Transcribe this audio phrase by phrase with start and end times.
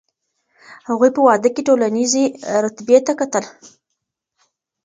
[0.89, 2.23] هغوی په واده کي ټولنیزې
[2.63, 3.43] رتبې ته کتل.